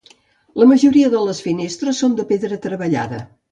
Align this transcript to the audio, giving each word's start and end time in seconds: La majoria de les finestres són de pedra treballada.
La 0.61 0.67
majoria 0.71 1.11
de 1.17 1.21
les 1.27 1.43
finestres 1.49 2.01
són 2.05 2.17
de 2.23 2.27
pedra 2.35 2.61
treballada. 2.67 3.25